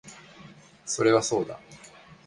[0.83, 1.59] それはそうだ